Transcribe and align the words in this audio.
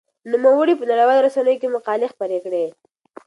نوموړي 0.31 0.73
په 0.77 0.85
نړيوالو 0.91 1.25
رسنيو 1.27 1.59
کې 1.61 1.73
مقالې 1.75 2.07
خپرې 2.13 2.39
کړې. 2.45 2.65